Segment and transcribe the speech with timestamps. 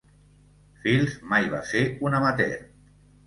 [0.85, 2.57] Fields mai va ser un amateur.